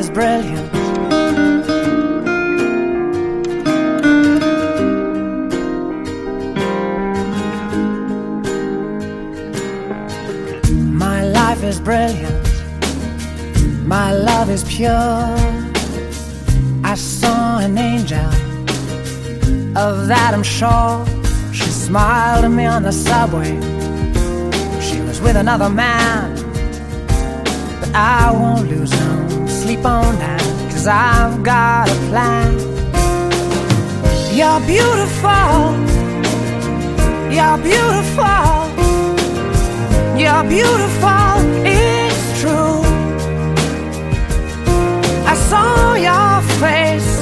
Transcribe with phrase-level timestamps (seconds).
[0.00, 0.72] is brilliant.
[11.06, 12.46] My life is brilliant.
[13.86, 15.36] My love is pure.
[16.82, 18.30] I saw an angel.
[19.76, 21.04] Of that I'm sure.
[21.52, 23.52] She smiled at me on the subway.
[24.80, 26.34] She was with another man.
[27.80, 28.99] But I won't lose her
[29.70, 30.42] sleep on that,
[30.72, 32.58] cause I've got a plan.
[34.38, 35.58] You're beautiful,
[37.36, 38.50] you're beautiful,
[40.22, 41.30] you're beautiful,
[41.64, 42.82] it's true.
[45.32, 47.12] I saw your face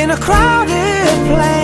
[0.00, 1.63] in a crowded place,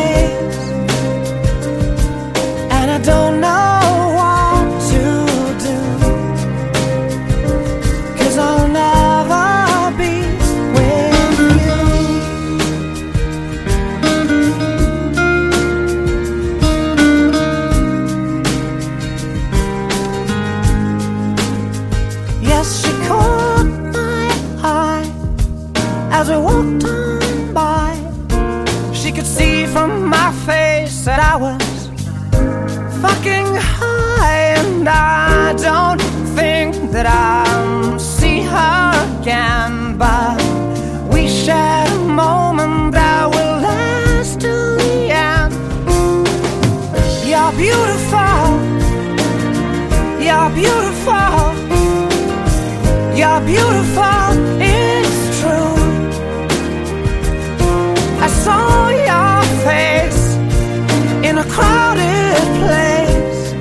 [26.20, 27.96] as we walked on by.
[28.92, 31.88] She could see from my face that I was
[33.00, 36.02] fucking high, and I don't
[36.36, 39.96] think that I'll see her again.
[39.96, 40.36] But
[41.12, 44.96] we shared a moment that will last till the
[45.32, 45.54] end.
[47.30, 48.44] You're beautiful,
[50.26, 51.32] you're beautiful,
[53.20, 54.19] you're beautiful,
[61.60, 63.52] crowded place,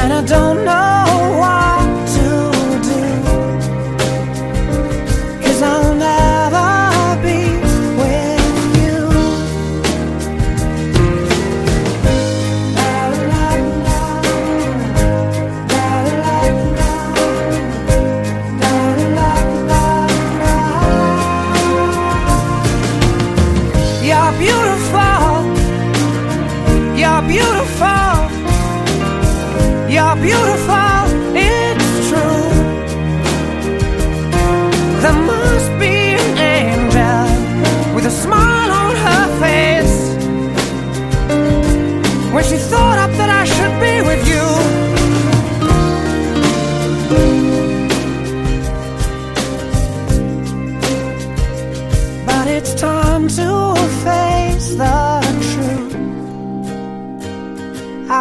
[0.00, 0.91] and I don't know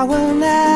[0.01, 0.71] I will never